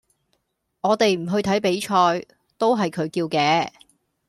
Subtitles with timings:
[0.81, 2.25] 我哋唔去睇比賽，
[2.57, 3.69] 都係佢叫嘅